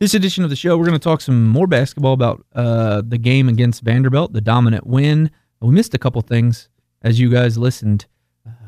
[0.00, 3.18] This edition of the show, we're going to talk some more basketball about uh, the
[3.18, 5.30] game against Vanderbilt, the dominant win.
[5.60, 6.70] We missed a couple things
[7.02, 8.06] as you guys listened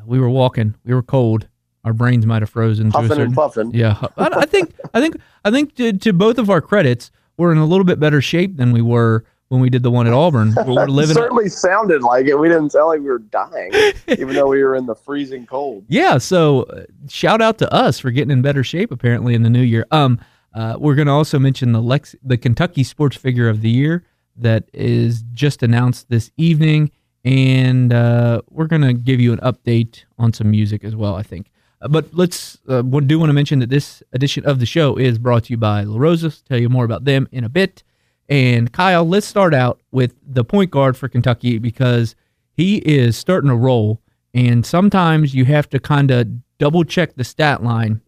[0.06, 0.74] we were walking.
[0.84, 1.48] We were cold.
[1.84, 2.91] Our brains might have frozen.
[2.91, 3.74] Puffing certain, and puffing.
[3.74, 4.74] Yeah, I, I, think.
[4.95, 5.16] I think.
[5.45, 5.74] I think.
[5.77, 8.83] To, to, both of our credits, we're in a little bit better shape than we
[8.83, 10.55] were when we did the one at Auburn.
[10.66, 11.14] We're living.
[11.14, 12.38] certainly sounded like it.
[12.38, 13.70] We didn't sound like we were dying,
[14.08, 15.84] even though we were in the freezing cold.
[15.88, 16.16] Yeah.
[16.16, 18.91] So, uh, shout out to us for getting in better shape.
[18.91, 19.86] Apparently, in the new year.
[19.91, 20.19] Um,
[20.55, 24.05] uh, we're going to also mention the Lex, the Kentucky Sports Figure of the Year
[24.37, 26.91] that is just announced this evening
[27.25, 31.14] and uh, we're gonna give you an update on some music as well.
[31.14, 31.50] I think,
[31.81, 34.97] uh, but let's uh, we do want to mention that this edition of the show
[34.97, 36.33] is brought to you by La Rosa.
[36.44, 37.83] Tell you more about them in a bit.
[38.28, 42.14] And Kyle, let's start out with the point guard for Kentucky because
[42.55, 44.00] he is starting to roll,
[44.34, 46.28] and sometimes you have to kind of
[46.59, 48.00] double check the stat line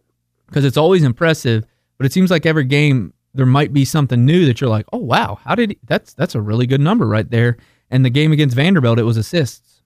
[0.47, 1.64] because it's always impressive,
[1.98, 4.98] but it seems like every game there might be something new that you're like, oh
[4.98, 7.56] wow, how did he, that's that's a really good number right there.
[7.91, 9.83] And the game against Vanderbilt, it was assists.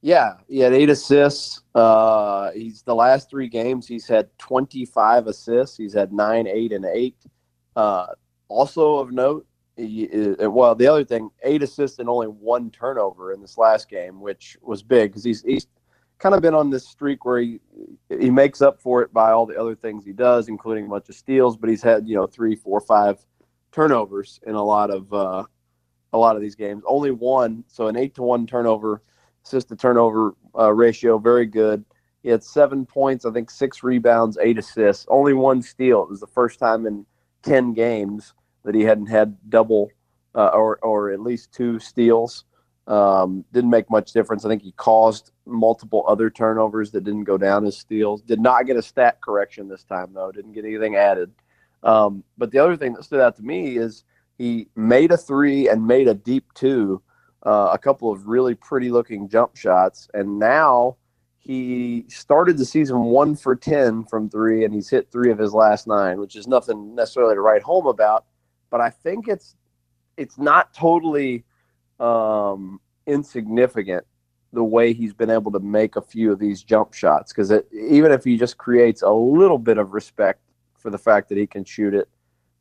[0.00, 1.62] Yeah, he had eight assists.
[1.74, 5.76] Uh, he's the last three games he's had 25 assists.
[5.76, 7.16] He's had nine, eight, and eight.
[7.74, 8.06] Uh,
[8.48, 10.08] also of note, he,
[10.40, 14.56] well, the other thing, eight assists and only one turnover in this last game, which
[14.60, 15.66] was big because he's he's
[16.18, 17.60] kind of been on this streak where he
[18.08, 21.08] he makes up for it by all the other things he does, including a bunch
[21.08, 21.56] of steals.
[21.56, 23.24] But he's had you know three, four, five
[23.72, 25.44] turnovers in a lot of uh,
[26.12, 26.82] a lot of these games.
[26.86, 29.02] Only one, so an eight to one turnover
[29.44, 31.84] assist to turnover uh, ratio, very good.
[32.22, 36.02] He had seven points, I think six rebounds, eight assists, only one steal.
[36.02, 37.06] It was the first time in
[37.42, 39.90] ten games that he hadn't had double
[40.34, 42.44] uh, or or at least two steals.
[42.88, 44.46] Um, didn't make much difference.
[44.46, 48.22] I think he caused multiple other turnovers that didn't go down as steals.
[48.22, 50.32] Did not get a stat correction this time though.
[50.32, 51.30] Didn't get anything added.
[51.82, 54.04] Um, but the other thing that stood out to me is
[54.38, 57.02] he made a three and made a deep two,
[57.44, 60.08] uh, a couple of really pretty looking jump shots.
[60.14, 60.96] And now
[61.38, 65.52] he started the season one for 10 from three, and he's hit three of his
[65.52, 68.24] last nine, which is nothing necessarily to write home about.
[68.70, 69.56] But I think it's
[70.16, 71.44] it's not totally
[72.00, 74.04] um, insignificant
[74.52, 77.32] the way he's been able to make a few of these jump shots.
[77.32, 80.40] Because even if he just creates a little bit of respect
[80.78, 82.08] for the fact that he can shoot it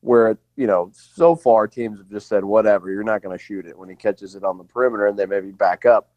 [0.01, 3.65] where you know so far teams have just said whatever you're not going to shoot
[3.65, 6.11] it when he catches it on the perimeter and they maybe back up.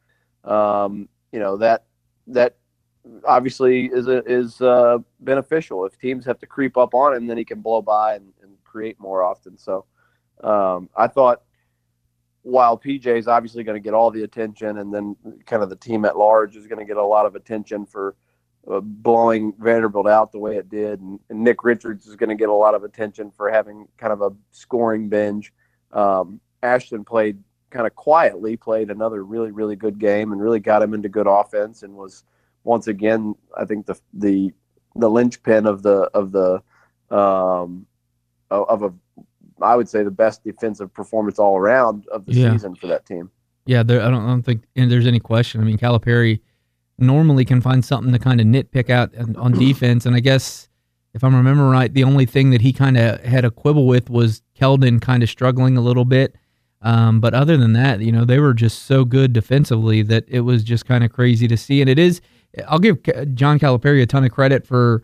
[0.44, 1.84] Um, you know that
[2.26, 2.56] that
[3.26, 7.38] obviously is a, is uh, beneficial if teams have to creep up on him then
[7.38, 9.56] he can blow by and, and create more often.
[9.58, 9.84] So
[10.42, 11.42] um, i thought
[12.42, 15.14] while pj is obviously going to get all the attention and then
[15.44, 18.16] kind of the team at large is going to get a lot of attention for
[18.68, 22.34] uh, blowing Vanderbilt out the way it did, and, and Nick Richards is going to
[22.34, 25.52] get a lot of attention for having kind of a scoring binge.
[25.92, 30.82] Um, Ashton played kind of quietly, played another really really good game, and really got
[30.82, 32.24] him into good offense, and was
[32.64, 34.52] once again I think the the
[34.94, 36.62] the linchpin of the of the
[37.10, 37.86] um,
[38.50, 38.92] of a
[39.62, 42.52] I would say the best defensive performance all around of the yeah.
[42.52, 43.30] season for that team.
[43.66, 45.60] Yeah, there, I don't, I don't think there's any question.
[45.60, 46.40] I mean, Calipari
[46.98, 50.06] normally can find something to kind of nitpick out on defense.
[50.06, 50.68] And I guess
[51.14, 54.10] if I'm remembering right, the only thing that he kind of had a quibble with
[54.10, 56.36] was Keldon kind of struggling a little bit.
[56.82, 60.40] Um, but other than that, you know, they were just so good defensively that it
[60.40, 61.80] was just kind of crazy to see.
[61.80, 62.20] And it is,
[62.66, 63.02] I'll give
[63.34, 65.02] John Calipari a ton of credit for,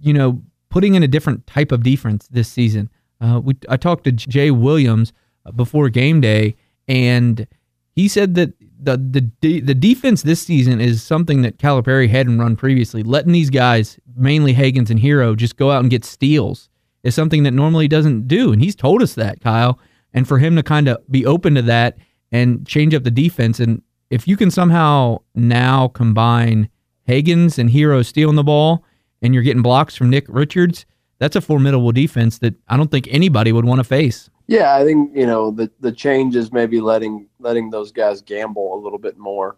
[0.00, 2.90] you know, putting in a different type of defense this season.
[3.20, 5.12] Uh, we, I talked to Jay Williams
[5.54, 6.56] before game day,
[6.88, 7.46] and
[7.94, 8.96] he said that the
[9.40, 13.02] the the defense this season is something that Calipari hadn't run previously.
[13.02, 16.68] Letting these guys, mainly Hagans and Herro, just go out and get steals
[17.02, 19.78] is something that normally doesn't do, and he's told us that, Kyle.
[20.12, 21.98] And for him to kind of be open to that
[22.32, 26.68] and change up the defense, and if you can somehow now combine
[27.08, 28.84] Hagans and Herro stealing the ball,
[29.22, 30.84] and you're getting blocks from Nick Richards,
[31.18, 34.30] that's a formidable defense that I don't think anybody would want to face.
[34.46, 38.74] Yeah, I think you know the the change is maybe letting letting those guys gamble
[38.74, 39.56] a little bit more,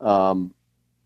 [0.00, 0.52] um,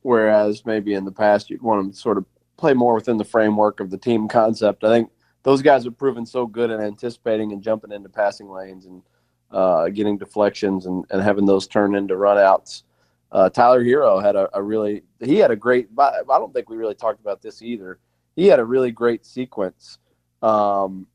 [0.03, 2.25] whereas maybe in the past you'd want them to sort of
[2.57, 4.85] play more within the framework of the team concept.
[4.85, 5.11] I think
[5.43, 9.03] those guys have proven so good at anticipating and jumping into passing lanes and
[9.51, 12.83] uh, getting deflections and, and having those turn into runouts.
[13.33, 15.89] Uh, Tyler Herro had a, a, really he had a great.
[15.99, 17.99] I don't think we really talked about this either.
[18.41, 19.99] He had a really great sequence
[20.41, 21.07] um,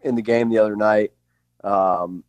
[0.00, 1.12] in the game the other night,
[1.62, 2.24] um,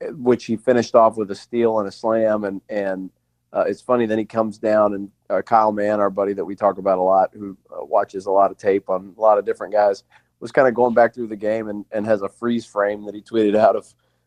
[0.00, 2.42] which he finished off with a steal and a slam.
[2.42, 3.10] And and
[3.52, 4.06] uh, it's funny.
[4.06, 7.02] Then he comes down and uh, Kyle Mann, our buddy that we talk about a
[7.02, 10.02] lot, who uh, watches a lot of tape on a lot of different guys,
[10.40, 13.14] was kind of going back through the game and, and has a freeze frame that
[13.14, 13.86] he tweeted out of.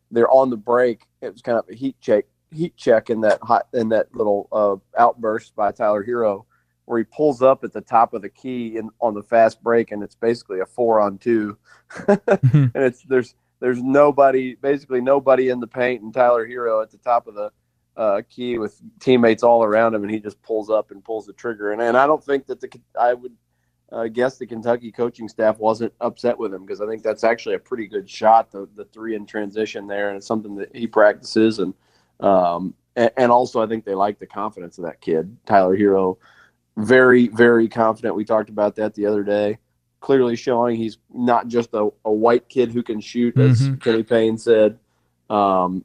[0.10, 1.06] They're on the break.
[1.22, 4.48] It was kind of a heat check heat check in that hot in that little
[4.54, 6.46] uh, outburst by Tyler Herro,
[6.90, 9.92] where he pulls up at the top of the key and on the fast break,
[9.92, 11.56] and it's basically a four on 2
[11.92, 12.58] mm-hmm.
[12.58, 16.98] and it's there's there's nobody basically nobody in the paint, and Tyler Herro at the
[16.98, 17.52] top of the
[17.96, 21.34] uh, key with teammates all around him, and he just pulls up and pulls the
[21.34, 21.74] trigger.
[21.74, 22.70] And and I don't think that the
[23.00, 23.36] I would
[23.92, 27.54] uh, guess the Kentucky coaching staff wasn't upset with him because I think that's actually
[27.54, 30.88] a pretty good shot, the the three in transition there, and it's something that he
[30.88, 31.76] practices and
[32.20, 36.18] um, and, and, also, I think they like the confidence of that kid, Tyler Herro.
[36.80, 38.16] Very, very confident.
[38.16, 39.58] We talked about that the other day.
[40.00, 43.76] Clearly showing he's not just a, a white kid who can shoot, as mm-hmm.
[43.76, 44.80] Kenny Payne said.
[45.30, 45.84] Um,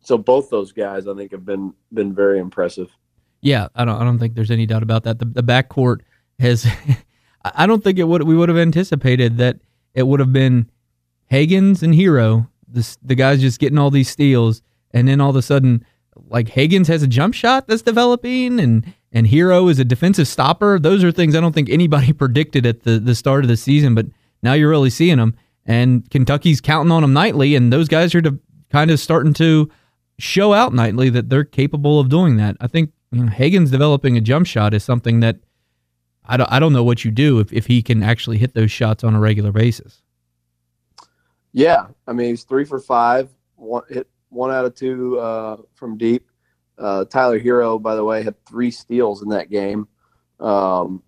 [0.00, 2.90] so both those guys, I think, have been been very impressive.
[3.40, 5.18] Yeah, I don't I don't think there's any doubt about that.
[5.18, 6.00] The the backcourt
[6.38, 6.66] has
[7.44, 9.58] I don't think it would we would have anticipated that
[9.94, 10.70] it would have been
[11.30, 14.62] Hagans and Herro, the the guys just getting all these steals
[14.92, 15.84] and then all of a sudden
[16.28, 20.78] like Hagans has a jump shot that's developing and and Herro is a defensive stopper.
[20.78, 23.94] Those are things I don't think anybody predicted at the, the start of the season,
[23.94, 24.06] but
[24.42, 25.34] now you're really seeing them.
[25.64, 28.38] And Kentucky's counting on them nightly, and those guys are to,
[28.70, 29.70] kind of starting to
[30.18, 32.56] show out nightly that they're capable of doing that.
[32.60, 35.38] I think you know, developing a jump shot is something that
[36.26, 38.70] I don't, I don't know what you do if, if he can actually hit those
[38.70, 40.02] shots on a regular basis.
[41.52, 45.96] Yeah, I mean he's three for five, one, hit one out of two uh, from
[45.96, 46.28] deep.
[46.78, 49.88] Uh, Tyler Herro, by the way, had three steals in that game.
[50.38, 51.02] Um,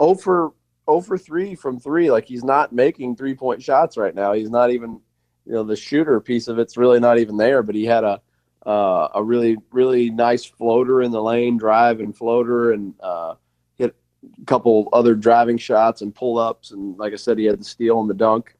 [0.00, 0.52] 0 for
[0.88, 2.10] 0 for three from three.
[2.10, 4.32] Like he's not making three point shots right now.
[4.32, 5.00] He's not even,
[5.46, 7.62] you know, the shooter piece of it's really not even there.
[7.62, 8.20] But he had a
[8.66, 13.34] uh, a really really nice floater in the lane, drive and floater, and uh,
[13.76, 13.94] hit
[14.40, 16.72] a couple other driving shots and pull ups.
[16.72, 18.54] And like I said, he had the steal and the dunk.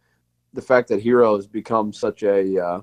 [0.55, 2.83] The fact that Herro has become such a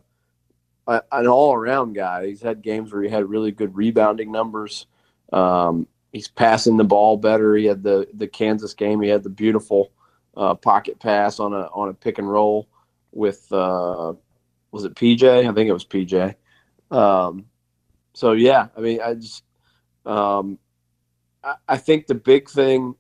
[0.88, 2.28] uh, an all around guy.
[2.28, 4.88] He's had games where he had really good rebounding numbers.
[5.32, 7.56] Um, he's passing the ball better.
[7.56, 9.02] He had the the Kansas game.
[9.02, 9.92] He had the beautiful
[10.36, 12.68] uh, pocket pass on a on a pick and roll
[13.12, 14.14] with uh,
[14.72, 15.24] was it PJ?
[15.24, 16.36] I think it was PJ.
[16.92, 17.46] Um,
[18.14, 19.44] so yeah, I mean, I just
[20.06, 20.58] um,
[21.44, 22.96] I, I think the big thing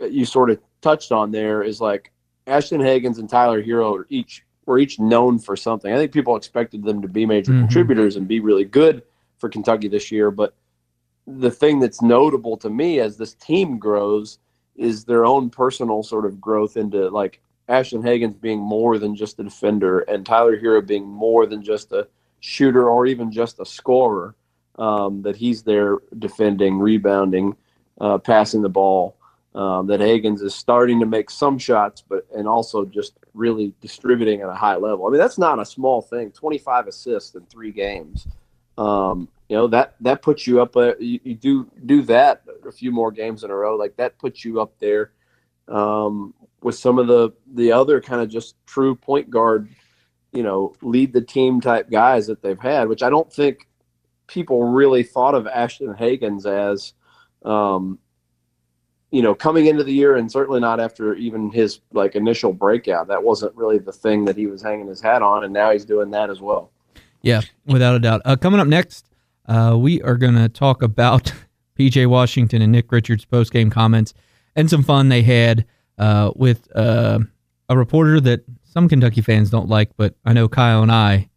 [0.00, 2.12] you sort of touched on there is like
[2.46, 5.92] Ashton Hagans and Tyler Herro are each were each known for something.
[5.92, 7.62] I think people expected them to be major mm-hmm.
[7.62, 9.02] contributors and be really good
[9.38, 10.30] for Kentucky this year.
[10.30, 10.54] But
[11.26, 14.38] the thing that's notable to me as this team grows
[14.74, 19.38] is their own personal sort of growth into like Ashton Hagans being more than just
[19.38, 22.06] a defender and Tyler Herro being more than just a
[22.40, 24.34] shooter or even just a scorer.
[24.78, 27.56] Um, that he's there defending, rebounding,
[27.98, 29.15] uh, passing the ball
[29.56, 34.42] um, that Hagans is starting to make some shots, but and also just really distributing
[34.42, 35.06] at a high level.
[35.06, 36.30] I mean, that's not a small thing.
[36.30, 38.28] Twenty five assists in three games.
[38.76, 40.76] Um, you know that that puts you up.
[40.76, 44.18] Uh, you, you, do do that a few more games in a row, like that
[44.18, 45.12] puts you up there
[45.68, 49.70] um, with some of the the other kind of just true point guard,
[50.32, 53.66] you know, lead the team type guys that they've had, which I don't think
[54.26, 56.92] people really thought of Ashton Hagans as.
[57.42, 58.00] Um,
[59.16, 63.08] you know, coming into the year and certainly not after even his like initial breakout,
[63.08, 65.86] that wasn't really the thing that he was hanging his hat on, and now he's
[65.86, 66.70] doing that as well.
[67.22, 68.20] Yeah, without a doubt.
[68.26, 69.06] Uh, coming up next,
[69.46, 71.32] uh, we are going to talk about
[71.78, 74.12] PJ Washington and Nick Richards post game comments
[74.54, 75.64] and some fun they had
[75.96, 77.20] uh, with uh,
[77.70, 81.30] a reporter that some Kentucky fans don't like, but I know Kyle and I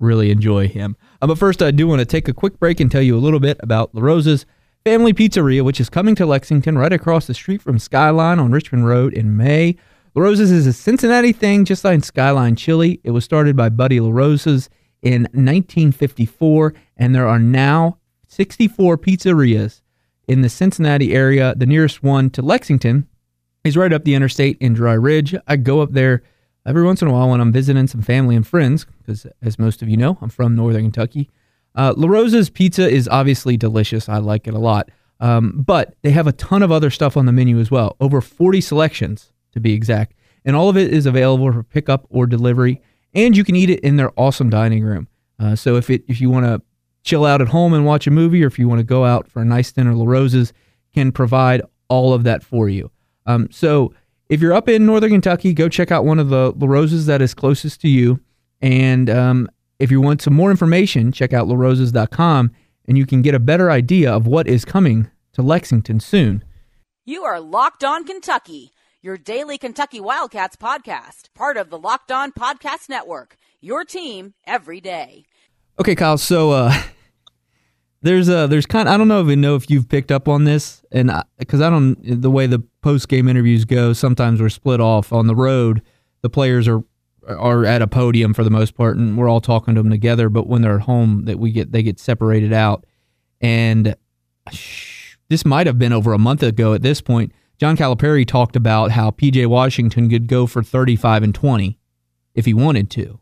[0.00, 0.96] really enjoy him.
[1.22, 3.20] Uh, but first, I do want to take a quick break and tell you a
[3.20, 4.46] little bit about LaRosa's
[4.84, 8.86] Family Pizzeria, which is coming to Lexington right across the street from Skyline on Richmond
[8.86, 9.76] Road in May.
[10.16, 12.98] LaRosa's is a Cincinnati thing, just like Skyline Chili.
[13.04, 14.70] It was started by Buddy LaRosa's
[15.02, 19.82] in 1954, and there are now 64 pizzerias
[20.26, 21.54] in the Cincinnati area.
[21.54, 23.06] The nearest one to Lexington
[23.64, 25.34] is right up the interstate in Dry Ridge.
[25.46, 26.22] I go up there
[26.64, 29.82] every once in a while when I'm visiting some family and friends, because as most
[29.82, 31.28] of you know, I'm from Northern Kentucky.
[31.74, 34.08] Uh, LaRosa's pizza is obviously delicious.
[34.08, 34.90] I like it a lot.
[35.20, 37.96] Um, but they have a ton of other stuff on the menu as well.
[38.00, 40.14] Over 40 selections, to be exact.
[40.44, 42.80] and all of it is available for pickup or delivery.
[43.12, 45.08] And you can eat it in their awesome dining room.
[45.38, 46.62] Uh, so if it if you want to
[47.02, 49.26] chill out at home and watch a movie, or if you want to go out
[49.26, 50.52] for a nice dinner, La Rosa's
[50.94, 52.90] can provide all of that for you.
[53.26, 53.92] Um, so
[54.28, 57.20] if you're up in Northern Kentucky, go check out one of the La Rosa's that
[57.20, 58.20] is closest to you.
[58.60, 59.48] And um,
[59.80, 62.52] if you want some more information, check out larosas.com
[62.86, 66.44] and you can get a better idea of what is coming to Lexington soon.
[67.04, 72.30] You are Locked On Kentucky, your daily Kentucky Wildcats podcast, part of the Locked On
[72.30, 75.24] Podcast Network, your team every day.
[75.78, 76.74] Okay, Kyle, so uh,
[78.02, 80.44] there's a there's kind of, I don't know even know if you've picked up on
[80.44, 84.50] this and because I, I don't the way the post game interviews go sometimes we're
[84.50, 85.82] split off on the road
[86.22, 86.82] the players are
[87.26, 90.28] are at a podium for the most part and we're all talking to them together
[90.28, 92.84] but when they're at home that we get they get separated out
[93.40, 93.94] and
[95.28, 98.90] this might have been over a month ago at this point John Calipari talked about
[98.90, 101.78] how PJ Washington could go for 35 and 20
[102.34, 103.20] if he wanted to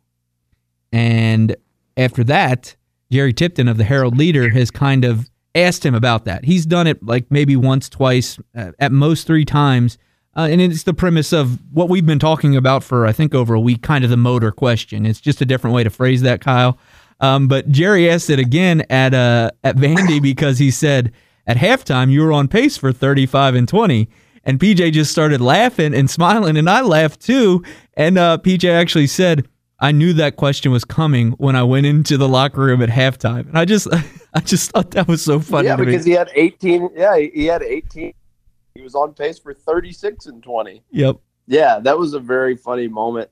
[0.93, 1.57] and
[1.97, 2.77] after that
[3.11, 6.45] Jerry Tipton of the Herald Leader has kind of asked him about that.
[6.45, 9.99] He's done it like maybe once, twice, uh, at most three times.
[10.37, 13.55] Uh, and it's the premise of what we've been talking about for, I think, over
[13.55, 15.05] a week, kind of the motor question.
[15.05, 16.79] It's just a different way to phrase that, Kyle.
[17.21, 21.13] Um, but Jerry asked it again at uh, at Vandy because he said
[21.47, 24.09] at halftime you were on pace for 35 and 20.
[24.45, 27.63] And PJ just started laughing and smiling, and I laughed too.
[27.95, 29.47] And uh, PJ actually said,
[29.81, 33.47] I knew that question was coming when I went into the locker room at halftime,
[33.49, 33.89] and I just,
[34.35, 35.69] I just thought that was so funny.
[35.69, 36.13] Yeah, because me.
[36.13, 36.91] he had 18.
[36.97, 38.15] Yeah, he had 18.
[38.79, 40.85] He was on pace for 36 and 20.
[40.93, 41.17] Yep.
[41.49, 43.29] Yeah, that was a very funny moment.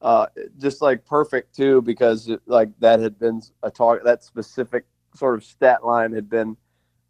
[0.00, 0.26] Uh,
[0.58, 4.02] just like perfect too, because it, like that had been a talk.
[4.04, 6.56] That specific sort of stat line had been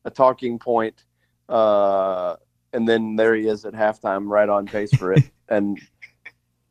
[0.05, 1.05] a talking point.
[1.49, 2.35] Uh,
[2.73, 5.81] and then there he is at halftime, right on pace for it, and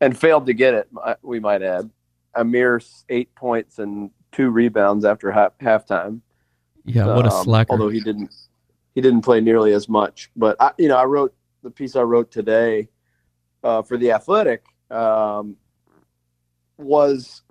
[0.02, 0.90] and failed to get it.
[1.22, 1.88] We might add
[2.34, 6.20] a mere eight points and two rebounds after half halftime.
[6.84, 8.34] Yeah, what a um, although he didn't,
[8.96, 10.30] he didn't play nearly as much.
[10.34, 12.88] But I, you know, I wrote the piece I wrote today
[13.62, 15.56] uh, for the Athletic um,
[16.78, 17.42] was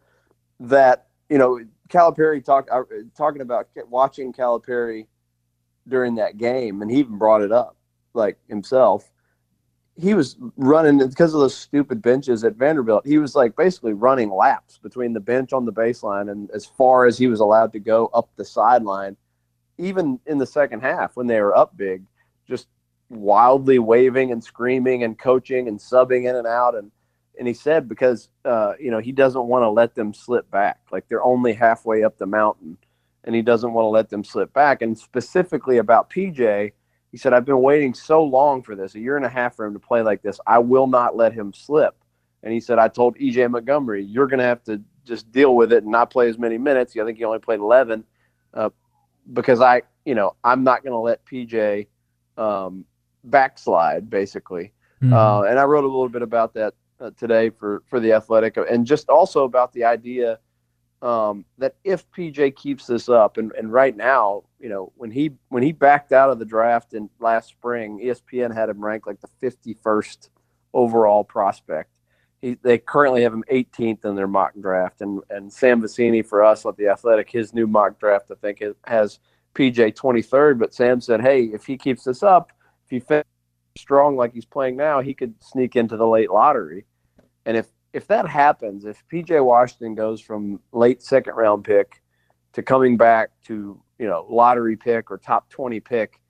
[0.60, 2.82] that you know Calipari talk uh,
[3.16, 5.06] talking about watching Calipari
[5.88, 7.78] during that game, and he even brought it up
[8.16, 9.12] like himself
[9.98, 13.06] he was running because of those stupid benches at Vanderbilt.
[13.06, 17.06] He was like basically running laps between the bench on the baseline and as far
[17.06, 19.16] as he was allowed to go up the sideline,
[19.78, 22.04] even in the second half when they were up big,
[22.48, 22.68] just
[23.10, 26.76] wildly waving and screaming and coaching and subbing in and out.
[26.76, 26.92] And
[27.38, 30.80] and he said because uh, you know he doesn't want to let them slip back,
[30.92, 32.78] like they're only halfway up the mountain,
[33.24, 34.82] and he doesn't want to let them slip back.
[34.82, 36.72] And specifically about PJ
[37.16, 39.66] he said, I've been waiting so long for this, a year and a half for
[39.66, 40.38] him to play like this.
[40.46, 41.96] I will not let him slip.
[42.44, 45.72] And he said, I told EJ Montgomery, you're going to have to just deal with
[45.72, 46.94] it and not play as many minutes.
[46.98, 48.04] I think he only played 11
[48.54, 48.70] uh,
[49.34, 51.88] because I, you know, I'm not going to let PJ
[52.38, 52.86] um,
[53.24, 54.72] backslide, basically.
[55.02, 55.14] Mm-hmm.
[55.14, 58.58] Uh, and I wrote a little bit about that uh, today for, for the athletic
[58.58, 60.40] and just also about the idea
[61.02, 65.32] um, that if PJ keeps this up, and, and right now, you know, when he
[65.50, 69.20] when he backed out of the draft in last spring, ESPN had him ranked like
[69.22, 70.30] the 51st
[70.74, 71.92] overall prospect.
[72.46, 76.44] He, they currently have him 18th in their mock draft, and and Sam Vecenie for
[76.44, 79.18] us at the Athletic, his new mock draft I think has
[79.56, 80.60] PJ 23rd.
[80.60, 82.52] But Sam said, hey, if he keeps this up,
[82.84, 83.28] if he fits
[83.76, 86.86] strong like he's playing now, he could sneak into the late lottery.
[87.48, 92.04] And if if that happens, if PJ Washington goes from late second round pick
[92.54, 96.22] to coming back to, you know, lottery pick or top 20 pick,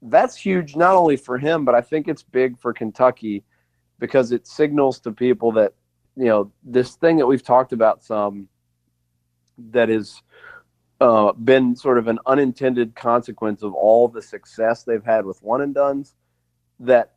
[0.00, 3.44] that's huge not only for him, but I think it's big for Kentucky
[4.00, 5.74] because it signals to people that,
[6.16, 8.48] you know, this thing that we've talked about some
[9.70, 10.22] that has
[11.00, 15.60] uh, been sort of an unintended consequence of all the success they've had with one
[15.60, 16.14] and duns
[16.80, 17.12] that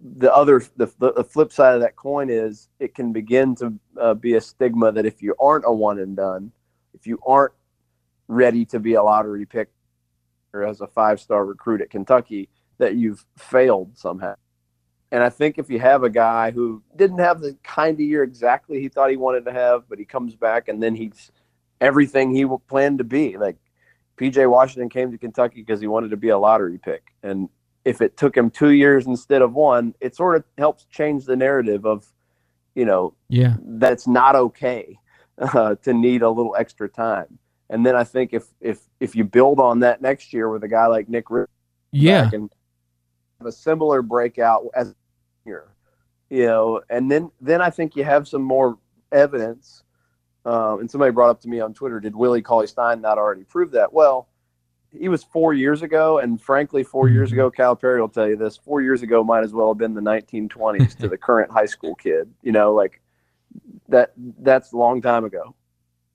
[0.00, 4.14] the other the, the flip side of that coin is it can begin to uh,
[4.14, 6.52] be a stigma that if you aren't a one and done
[6.94, 7.52] if you aren't
[8.28, 9.68] ready to be a lottery pick
[10.52, 14.34] or as a five star recruit at kentucky that you've failed somehow
[15.12, 18.22] and i think if you have a guy who didn't have the kind of year
[18.22, 21.30] exactly he thought he wanted to have but he comes back and then he's
[21.80, 23.56] everything he planned to be like
[24.16, 27.12] pj washington came to kentucky because he wanted to be a lottery pick.
[27.22, 27.48] And
[27.84, 31.36] if it took him two years instead of one, it sort of helps change the
[31.36, 32.06] narrative of,
[32.74, 34.98] you know, yeah, that's not okay
[35.38, 37.38] uh, to need a little extra time.
[37.70, 40.68] And then I think if if if you build on that next year with a
[40.68, 41.24] guy like Nick,
[41.92, 42.50] yeah, and
[43.38, 44.94] have a similar breakout as
[46.30, 48.78] you know, and then then I think you have some more
[49.12, 49.82] evidence.
[50.44, 53.44] Um, and somebody brought up to me on Twitter, did Willie Cauley Stein not already
[53.44, 53.92] prove that?
[53.92, 54.28] Well,
[54.98, 58.56] he was four years ago, and frankly, 4 years ago, Calipari will tell you this:
[58.56, 61.94] four years ago might as well have been the 1920s to the current high school
[61.94, 62.30] kid.
[62.42, 63.00] You know, like
[63.88, 64.12] that.
[64.38, 65.54] That's a long time ago,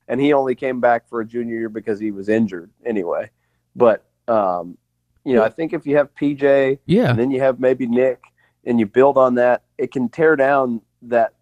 [0.07, 3.29] and he only came back for a junior year because he was injured anyway.
[3.75, 4.77] But um,
[5.23, 7.09] you know, I think if you have PJ Yeah.
[7.09, 8.21] and then you have maybe Nick,
[8.65, 11.33] and you build on that, it can tear down that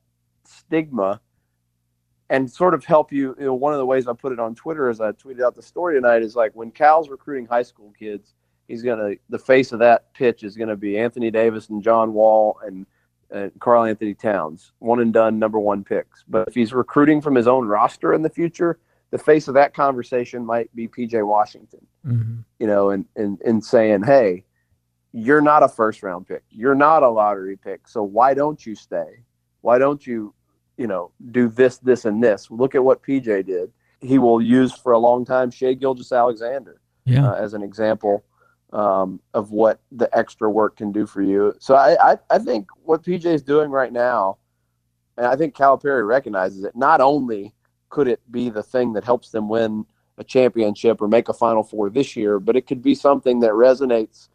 [0.46, 1.22] stigma
[2.30, 3.36] and sort of help you.
[3.40, 5.56] you know, one of the ways I put it on Twitter as I tweeted out
[5.56, 8.34] the story tonight is like when Cal's recruiting high school kids,
[8.68, 12.60] he's gonna the face of that pitch is gonna be Anthony Davis and John Wall
[12.66, 12.86] and
[13.34, 16.24] uh, Karl-Anthony Towns, one and done number one picks.
[16.28, 18.78] But if he's recruiting from his own roster in the future,
[19.12, 23.66] the face of that conversation might be PJ Washington hmm you know, and, and, and
[23.66, 24.44] saying, hey,
[25.14, 26.44] you're not a first round pick.
[26.50, 27.88] You're not a lottery pick.
[27.88, 29.24] So why don't you stay?
[29.62, 30.34] Why don't you,
[30.78, 32.50] you know, do this, this, and this?
[32.50, 33.72] Look at what PJ did.
[34.00, 37.30] He will use for a long time Shai Gilgeous-Alexander Yeah.
[37.30, 38.24] uh, as an example
[38.74, 41.54] um, of what the extra work can do for you.
[41.60, 44.38] So I, I, I think what PJ is doing right now,
[45.18, 47.54] and I think Calipari recognizes it, not only
[47.90, 49.86] could it be the thing that helps them win
[50.18, 53.52] a championship or make a Final Four this year, but it could be something that
[53.52, 54.30] resonates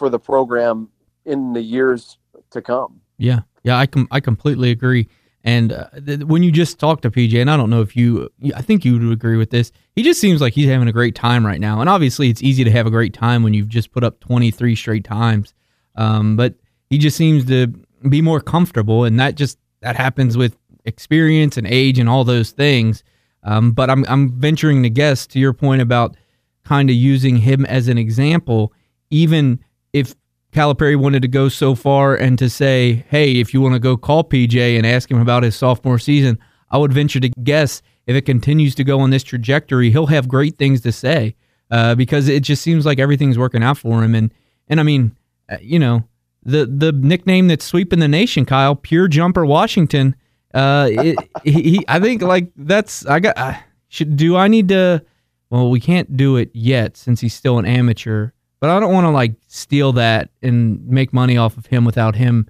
[0.00, 0.88] for the program
[1.26, 2.16] in the years
[2.48, 3.02] to come.
[3.18, 5.06] Yeah, yeah, I com- I completely agree.
[5.44, 8.30] And uh, th- when you just talk to PJ, and I don't know if you,
[8.56, 9.72] I think you would agree with this.
[9.94, 11.82] He just seems like he's having a great time right now.
[11.82, 14.74] And obviously, it's easy to have a great time when you've just put up 23
[14.74, 15.52] straight times.
[15.96, 16.54] Um, but
[16.88, 17.66] he just seems to
[18.08, 22.52] be more comfortable, and that just that happens with experience and age and all those
[22.52, 23.04] things.
[23.42, 26.16] Um, but I'm I'm venturing to guess to your point about
[26.64, 28.72] kind of using him as an example,
[29.10, 29.62] even
[29.92, 30.14] if
[30.52, 33.96] Calipari wanted to go so far and to say, hey, if you want to go
[33.96, 36.38] call PJ and ask him about his sophomore season,
[36.70, 40.26] I would venture to guess if it continues to go on this trajectory, he'll have
[40.28, 41.36] great things to say
[41.70, 44.14] uh, because it just seems like everything's working out for him.
[44.14, 44.32] And
[44.68, 45.16] and I mean,
[45.48, 46.04] uh, you know,
[46.42, 50.16] the the nickname that's sweeping the nation, Kyle, pure jumper Washington.
[50.52, 53.56] Uh, it, he, I think like that's I got.
[53.88, 55.04] Should do I need to?
[55.50, 58.30] Well, we can't do it yet since he's still an amateur.
[58.60, 62.14] But I don't want to like steal that and make money off of him without
[62.14, 62.46] him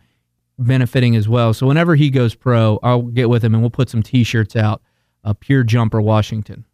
[0.59, 1.55] benefiting as well.
[1.55, 4.83] So whenever he goes pro, I'll get with him and we'll put some T-shirts out.
[5.23, 6.66] A pure jumper Washington.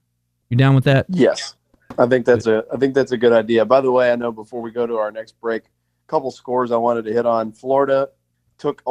[0.48, 1.06] You down with that?
[1.08, 1.56] Yes,
[1.98, 3.64] I think that's a I think that's a good idea.
[3.64, 6.70] By the way, I know before we go to our next break, a couple scores
[6.70, 7.52] I wanted to hit on.
[7.52, 8.08] Florida
[8.56, 8.82] took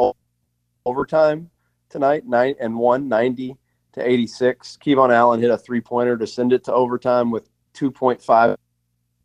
[0.84, 1.50] overtime
[1.88, 3.56] tonight, nine and one, 90
[3.94, 4.78] to 86.
[4.84, 8.56] KeVaughn Allen hit a three pointer to send it to overtime with 2.5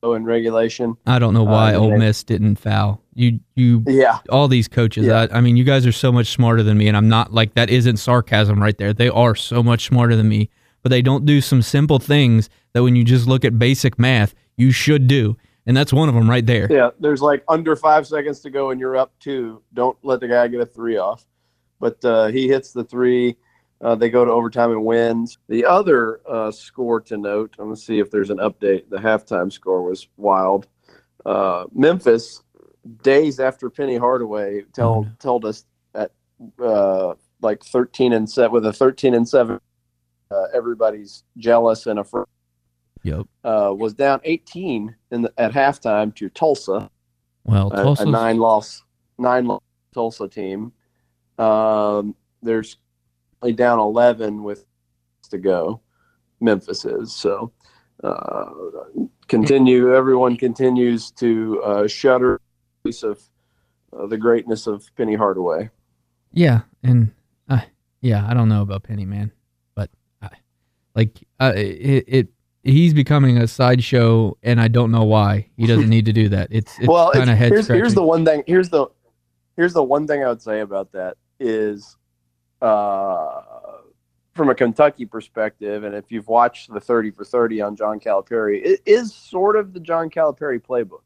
[0.03, 0.97] in regulation.
[1.05, 1.97] I don't know why Uh, Ole.
[1.97, 3.01] Miss didn't foul.
[3.13, 5.05] You you Yeah, all these coaches.
[5.05, 5.27] Yeah.
[5.31, 7.53] I, I mean, you guys are so much smarter than me, and I'm not like
[7.53, 7.69] that.
[7.69, 8.93] Isn't sarcasm right there?
[8.93, 10.49] They are so much smarter than me,
[10.81, 14.33] but they don't do some simple things that when you just look at basic math,
[14.57, 15.37] you should do,
[15.67, 16.67] and that's one of them right there.
[16.71, 16.89] yeah.
[16.99, 19.61] There's like under five seconds to go, and you're up two.
[19.73, 21.25] Don't let the guy get a three off.
[21.79, 23.37] But uh, he hits the three.
[23.81, 25.39] Uh, they go to overtime and wins.
[25.47, 28.89] The other uh, score to note, I'm going to see if there's an update.
[28.89, 30.67] The halftime score was wild.
[31.25, 32.43] Uh, Memphis,
[33.03, 35.65] days after Penny Hardaway told Oh, told us
[35.95, 36.11] at
[36.63, 39.59] uh, like 13 and set with a 13 and seven,
[40.29, 42.25] uh, everybody's jealous and afraid.
[43.03, 43.25] Yep.
[43.43, 46.89] Uh, was down 18 in the, at halftime to Tulsa
[47.45, 48.83] Well, a, a nine loss
[49.17, 49.61] nine loss
[49.93, 50.71] Tulsa team.
[51.39, 52.77] Um, there's
[53.49, 54.65] down eleven with
[55.31, 55.81] to go.
[56.39, 57.51] Memphis is so.
[58.03, 58.45] Uh,
[59.27, 59.95] continue.
[59.95, 62.39] Everyone continues to uh, shudder
[62.83, 63.21] piece of
[63.97, 65.69] uh, the greatness of Penny Hardaway.
[66.33, 67.11] Yeah, and
[67.49, 67.61] uh,
[68.01, 69.31] yeah, I don't know about Penny man,
[69.75, 69.89] but
[70.21, 70.29] I,
[70.95, 72.27] like uh, it, it
[72.63, 76.49] he's becoming a sideshow, and I don't know why he doesn't need to do that.
[76.51, 78.43] It's it's well, kind of head here's, here's the one thing.
[78.47, 78.87] Here's the
[79.57, 81.97] here's the one thing I would say about that is,
[82.61, 83.41] uh,
[84.33, 88.61] from a Kentucky perspective, and if you've watched the thirty for thirty on John Calipari,
[88.63, 91.03] it is sort of the John Calipari playbook.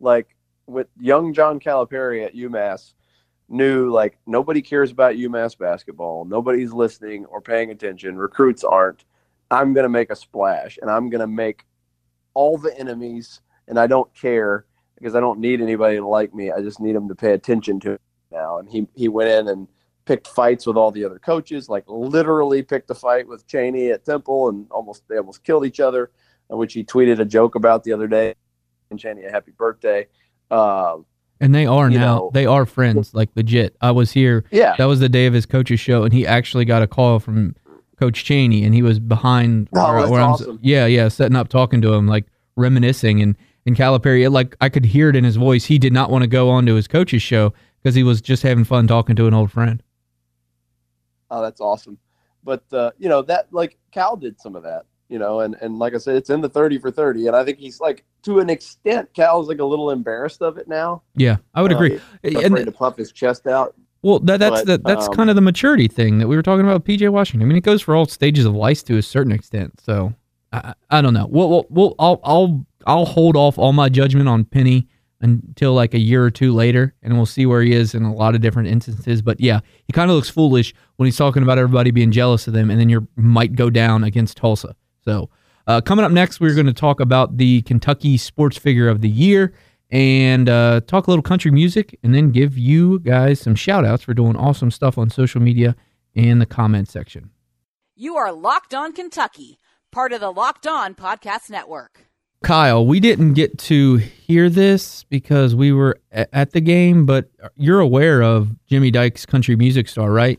[0.00, 2.92] Like with young John Calipari at UMass,
[3.48, 6.24] knew like nobody cares about UMass basketball.
[6.24, 8.16] Nobody's listening or paying attention.
[8.16, 9.04] Recruits aren't.
[9.50, 11.64] I'm going to make a splash, and I'm going to make
[12.34, 16.50] all the enemies, and I don't care because I don't need anybody to like me.
[16.50, 17.98] I just need them to pay attention to me
[18.30, 18.58] now.
[18.58, 19.68] And he he went in and
[20.08, 24.04] picked fights with all the other coaches, like literally picked a fight with Chaney at
[24.06, 26.10] Temple, and almost they almost killed each other.
[26.50, 28.34] Which he tweeted a joke about the other day,
[28.90, 30.06] and Chaney a happy birthday.
[30.50, 31.04] Um,
[31.40, 31.98] And they are now.
[31.98, 33.76] know- they are friends, like legit.
[33.82, 34.44] I was here.
[34.50, 37.18] Yeah, That was the day of his coach's show, and he actually got a call
[37.20, 37.54] from
[38.00, 39.68] Coach Chaney, and he was behind.
[39.74, 40.58] Oh, that's I'm- awesome.
[40.62, 42.24] yeah, yeah, setting up, talking to him, like
[42.56, 45.66] reminiscing, and and Calipari, it, like I could hear it in his voice.
[45.66, 48.42] He did not want to go on to his coach's show because he was just
[48.42, 49.82] having fun talking to an old friend.
[51.30, 51.98] Oh, that's awesome.
[52.44, 55.78] But uh, you know that like Cal did some of that, you know, and and
[55.78, 58.40] like I said, it's in the thirty for thirty, and I think he's like to
[58.40, 61.02] an extent, Cal's like a little embarrassed of it now.
[61.14, 62.00] Yeah, I would Uh, agree.
[62.22, 63.74] And- to puff his chest out.
[64.00, 66.42] Well, that, that's But, the, that's um, kind of the maturity thing that we were
[66.42, 67.42] talking about with PJ Washington.
[67.42, 69.80] I mean, it goes for all stages of life to a certain extent.
[69.80, 70.14] So
[70.52, 71.26] I, I don't know.
[71.28, 74.86] We'll, we'll, we'll I'll I'll I'll hold off all my judgment on Penny
[75.20, 78.14] until like a year or two later, and we'll see where he is in a
[78.14, 79.22] lot of different instances.
[79.22, 82.54] But yeah, he kind of looks foolish when he's talking about everybody being jealous of
[82.54, 84.76] them, and then you might go down against Tulsa.
[85.04, 85.30] So
[85.66, 89.08] uh, coming up next, we're going to talk about the Kentucky Sports Figure of the
[89.08, 89.52] Year
[89.90, 94.02] and uh, talk a little country music and then give you guys some shout outs
[94.02, 95.74] for doing awesome stuff on social media
[96.14, 97.30] in the comment section.
[97.94, 99.58] You are Locked On Kentucky,
[99.90, 102.07] part of the Locked On Podcast Network.
[102.42, 107.80] Kyle, we didn't get to hear this because we were at the game, but you're
[107.80, 110.38] aware of Jimmy Dykes Country Music Star, right?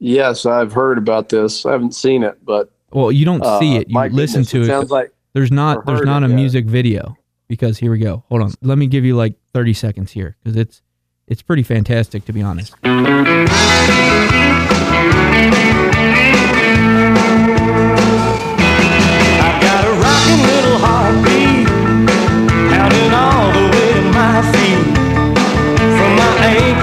[0.00, 1.64] Yes, I've heard about this.
[1.64, 4.62] I haven't seen it, but Well, you don't uh, see it, you listen goodness, to
[4.62, 4.66] it.
[4.66, 8.24] Sounds like there's not there's not it, a music video because here we go.
[8.28, 8.52] Hold on.
[8.62, 10.82] Let me give you like 30 seconds here cuz it's
[11.28, 12.74] it's pretty fantastic to be honest.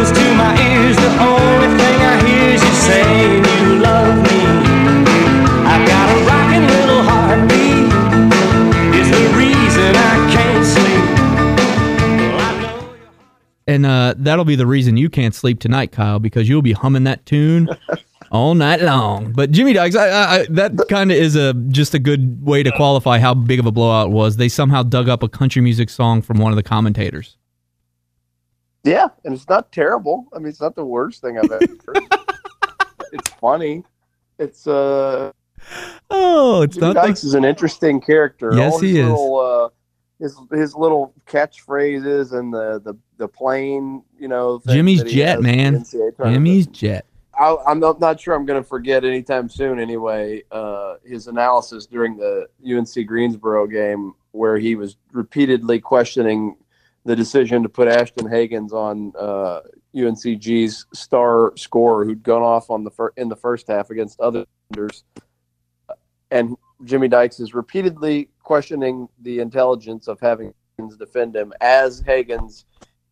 [0.08, 4.40] To my ears, the only thing I hear is you saying you love me.
[5.68, 7.86] I've got a little heartbeat,
[8.96, 11.06] is the reason I can't sleep.
[12.32, 12.98] Well, I
[13.68, 17.04] And uh, that'll be the reason you can't sleep tonight, Kyle, because you'll be humming
[17.04, 17.68] that tune
[18.32, 19.34] all night long.
[19.34, 22.64] But Jimmy Dykes, I, I, I, that kind of is a just a good way
[22.64, 24.38] to qualify how big of a blowout it was.
[24.38, 27.36] They somehow dug up a country music song from one of the commentators.
[28.90, 30.28] Yeah, and it's not terrible.
[30.34, 32.04] I mean, it's not the worst thing I've ever heard.
[33.14, 33.84] it's funny.
[34.38, 35.32] It's uh
[36.10, 37.06] Oh, it's Jimmy not.
[37.06, 38.52] Dykes is an interesting character.
[38.56, 39.08] Yes, All his he is.
[39.08, 39.70] Little, uh,
[40.20, 44.62] his his little catchphrases and the the the plane, you know.
[44.68, 45.74] Jimmy's jet, the man.
[45.74, 46.14] The.
[46.24, 47.06] Jimmy's jet.
[47.40, 49.80] I, I'm not, not sure I'm going to forget anytime soon.
[49.80, 56.58] Anyway, uh, his analysis during the UNC Greensboro game, where he was repeatedly questioning
[57.06, 59.62] the decision to put Ashton Hagans on uh,
[59.96, 64.46] UNCG's star scorer, who'd gone off on the fir- in the first half against other
[64.70, 65.04] defenders,
[66.32, 72.66] and Jimmy Dykes is repeatedly questioning the intelligence of having Hagans defend him as Hagans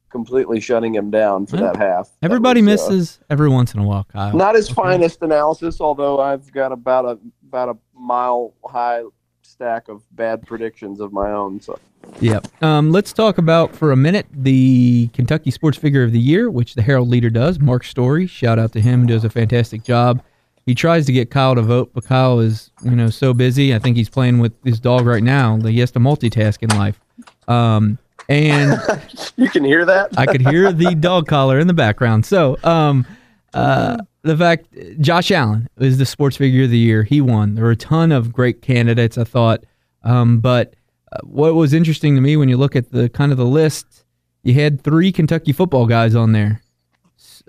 [0.09, 1.63] completely shutting him down for Yeah.
[1.73, 2.07] that half.
[2.21, 4.33] That Everybody was, uh, misses every once in a while, Kyle.
[4.35, 4.75] not his Okay.
[4.75, 9.03] finest analysis, although I've got about a about a mile high
[9.41, 11.59] stack of bad predictions of my own.
[11.61, 11.79] So
[12.19, 12.63] Yep.
[12.63, 16.75] Um, let's talk about for a minute the Kentucky Sports Figure of the Year, which
[16.75, 17.59] the Herald leader does.
[17.59, 20.23] Mark Story, shout out to him, does a fantastic job.
[20.65, 23.73] He tries to get Kyle to vote, but Kyle is you know so busy.
[23.73, 25.57] I think he's playing with his dog right now.
[25.57, 26.99] that He has to multitask in life.
[27.47, 27.97] Um,
[28.27, 28.79] and
[29.37, 30.17] you can hear that.
[30.17, 32.25] I could hear the dog collar in the background.
[32.25, 33.05] So, um,
[33.53, 34.67] uh, the fact
[34.99, 37.03] Josh Allen is the sports figure of the year.
[37.03, 37.55] He won.
[37.55, 39.63] There were a ton of great candidates, I thought.
[40.03, 40.73] Um, but
[41.11, 44.05] uh, what was interesting to me when you look at the kind of the list,
[44.43, 46.61] you had three Kentucky football guys on there.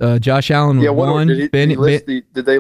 [0.00, 1.26] Uh, Josh Allen was yeah, what one.
[1.26, 2.58] did, he, Ben- did, Ben- the, did they?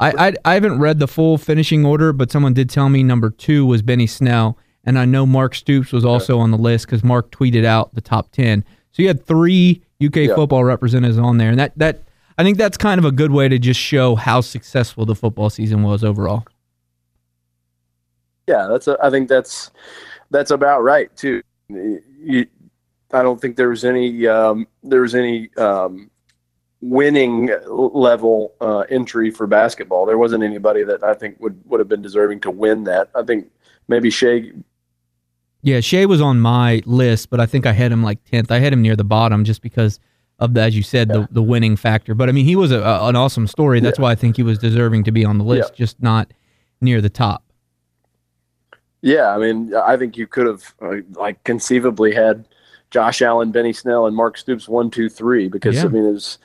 [0.00, 3.30] I, I I haven't read the full finishing order, but someone did tell me number
[3.30, 7.04] two was Benny Snell, and I know Mark Stoops was also on the list because
[7.04, 8.64] Mark tweeted out the top ten.
[8.92, 10.34] So you had three UK Yeah.
[10.34, 12.02] football representatives on there, and that that
[12.38, 15.50] I think that's kind of a good way to just show how successful the football
[15.50, 16.46] season was overall.
[18.46, 18.86] Yeah, that's.
[18.86, 19.72] A, I think that's
[20.30, 21.42] that's about right too.
[21.68, 22.46] You,
[23.12, 26.10] I don't think there was any um, there was any um,
[26.80, 30.06] winning level uh, entry for basketball.
[30.06, 33.10] There wasn't anybody that I think would would have been deserving to win that.
[33.16, 33.50] I think
[33.88, 34.52] maybe Shai
[35.62, 38.52] Yeah, Shai was on my list, but I think I had him like tenth.
[38.52, 39.98] I had him near the bottom just because
[40.38, 41.14] of the, as you said, Yeah.
[41.22, 42.14] the the winning factor.
[42.14, 43.80] But I mean, he was a, a- an awesome story.
[43.80, 46.32] That's why I think he was deserving to be on the list, just not
[46.80, 47.42] near the top.
[49.02, 52.46] Yeah, I mean, I think you could have uh, like conceivably had
[52.90, 55.48] Josh Allen, Benny Snell, and Mark Stoops one, two, three.
[55.48, 55.84] Because Yeah.
[55.84, 56.38] I mean, it's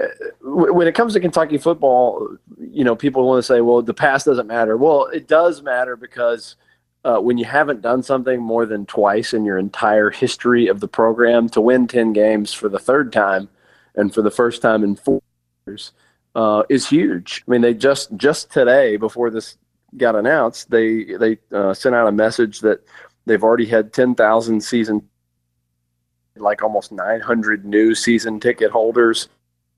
[0.00, 0.06] uh,
[0.42, 3.92] w- when it comes to Kentucky football, you know, people want to say, "Well, the
[3.94, 6.56] past doesn't matter." Well, it does matter because
[7.04, 10.88] uh, when you haven't done something more than twice in your entire history of the
[10.88, 13.48] program to win 10 games for the third time
[13.94, 15.20] and for the first time in four
[15.66, 15.92] years
[16.34, 17.44] uh, is huge.
[17.46, 19.56] I mean, they just just today before this
[19.96, 22.84] got announced, they they uh, sent out a message that
[23.26, 25.08] they've already had 10,000 season,
[26.36, 29.28] like almost 900 new season ticket holders.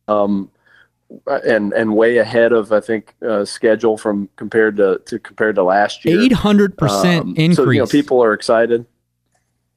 [0.09, 0.51] Um,
[1.27, 5.63] and and way ahead of I think uh, schedule from compared to, to compared to
[5.63, 6.21] last year.
[6.21, 7.59] Eight hundred percent increase.
[7.59, 8.87] Um, So you know people are excited.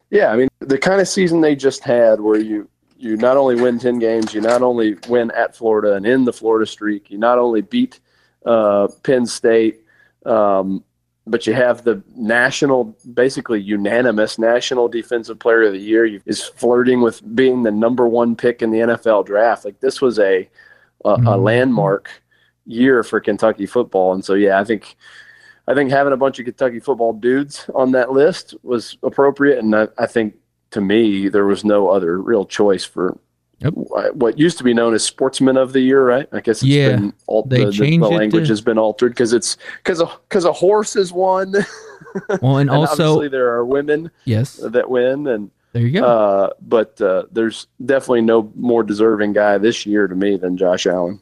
[0.10, 3.56] Yeah, I mean the kind of season they just had, where you you not only
[3.56, 7.18] win ten games, you not only win at Florida and in the Florida streak, you
[7.18, 8.00] not only beat
[8.46, 9.82] uh, Penn State,
[10.26, 10.84] um,
[11.26, 16.06] but you have the national, basically unanimous national defensive player of the year.
[16.06, 19.66] You, is flirting with being the number one pick in the NFL draft.
[19.66, 20.50] Like this was a
[21.06, 21.44] a, a Mhm.
[21.44, 22.10] landmark
[22.66, 24.96] year for Kentucky football, and so yeah, I think
[25.68, 29.76] I think having a bunch of Kentucky football dudes on that list was appropriate, and
[29.76, 30.36] I, I think
[30.72, 33.18] to me there was no other real choice for
[33.60, 33.74] Yep.
[34.16, 36.28] what used to be known as Sportsman of the Year, right?
[36.34, 39.32] I guess it's Yeah, been al- the, the, the language to- has been altered because
[39.32, 41.54] it's because a because a horse is one,
[42.42, 46.06] Well, and and also obviously there are women yes, that win, and there you go.
[46.06, 50.86] uh, but uh, there's definitely no more deserving guy this year to me than Josh
[50.88, 51.20] Allen.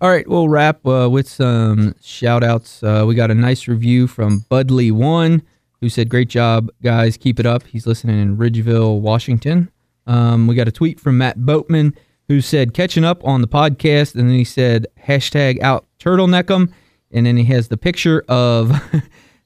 [0.00, 2.82] All right, we'll wrap uh, with some shout outs.
[2.82, 5.42] Uh, we got a nice review from Budley One,
[5.80, 7.16] who said, Great job, guys.
[7.16, 7.62] Keep it up.
[7.64, 9.70] He's listening in Ridgeville, Washington.
[10.06, 11.94] Um, we got a tweet from Matt Boatman,
[12.28, 14.14] who said, Catching up on the podcast.
[14.14, 16.74] And then he said, Hashtag out turtleneck 'em.
[17.10, 18.72] And then he has the picture of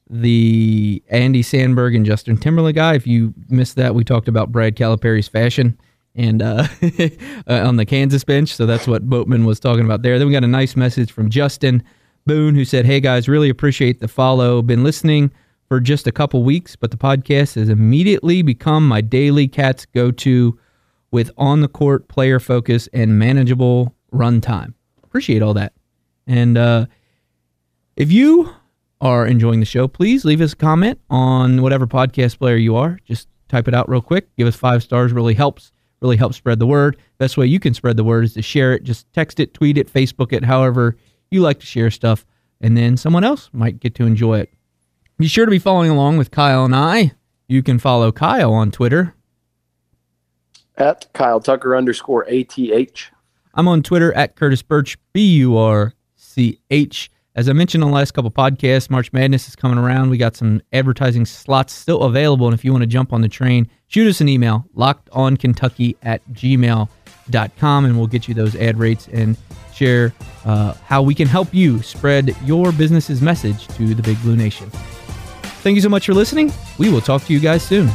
[0.09, 2.95] the Andy Samberg and Justin Timberlake guy.
[2.95, 5.79] If you missed that, we talked about Brad Calipari's fashion
[6.15, 6.67] and uh,
[7.47, 8.55] uh, on the Kansas bench.
[8.55, 10.17] So that's what Boatman was talking about there.
[10.17, 11.83] Then we got a nice message from Justin
[12.25, 14.61] Boone who said, "Hey guys, really appreciate the follow.
[14.61, 15.31] Been listening
[15.67, 20.57] for just a couple weeks, but the podcast has immediately become my daily Cats go-to
[21.11, 24.73] with on the court player focus and manageable run time.
[25.03, 25.73] Appreciate all that.
[26.27, 26.87] And uh,
[27.95, 28.53] if you
[29.01, 32.99] are enjoying the show, please leave us a comment on whatever podcast player you are.
[33.05, 34.35] Just type it out real quick.
[34.35, 35.13] Give us five stars.
[35.13, 35.71] Really helps.
[36.01, 36.97] Really helps spread the word.
[37.17, 38.83] Best way you can spread the word is to share it.
[38.83, 40.95] Just text it, tweet it, Facebook it, however
[41.29, 42.25] you like to share stuff,
[42.61, 44.49] and then someone else might get to enjoy it.
[45.17, 47.11] Be sure to be following along with Kyle and I.
[47.47, 49.13] You can follow Kyle on Twitter.
[50.77, 53.11] At Kyle Tucker underscore ATH.
[53.53, 57.11] I'm on Twitter at Curtis Burch, B U R C H.
[57.39, 60.09] As I mentioned on the last couple podcasts, March Madness is coming around.
[60.09, 62.47] We got some advertising slots still available.
[62.47, 66.21] And if you want to jump on the train, shoot us an email, lockedonkentucky at
[66.33, 69.37] gmail.com, and we'll get you those ad rates and
[69.73, 74.35] share uh, how we can help you spread your business's message to the Big Blue
[74.35, 74.69] Nation.
[75.63, 76.51] Thank you so much for listening.
[76.77, 77.89] We will talk to you guys soon.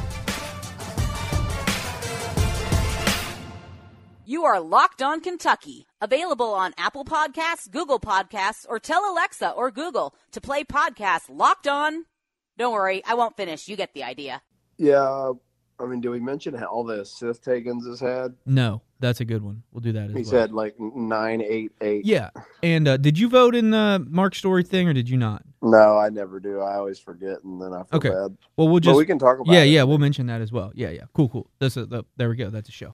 [4.34, 9.70] You are Locked On Kentucky, available on Apple Podcasts, Google Podcasts, or tell Alexa or
[9.70, 12.06] Google to play podcast Locked On.
[12.58, 13.68] Don't worry, I won't finish.
[13.68, 14.42] You get the idea.
[14.76, 15.30] Yeah,
[15.78, 18.34] I mean, do we mention how all the assist takens has had?
[18.44, 19.62] No, that's a good one.
[19.70, 20.24] We'll do that as He well.
[20.24, 22.04] said like nine, eight, eight.
[22.04, 22.30] Yeah.
[22.60, 25.44] And uh, did you vote in the Mark Story thing or did you not?
[25.62, 26.58] No, I never do.
[26.60, 28.08] I always forget, and then I feel Okay.
[28.08, 28.36] bad.
[28.56, 29.52] Well, we'll But just we can talk about.
[29.54, 29.68] yeah, it.
[29.68, 30.72] yeah, we'll mention that as well.
[30.74, 31.48] Yeah, yeah, cool, cool.
[31.60, 32.50] That's a, the, there we go.
[32.50, 32.92] That's a show.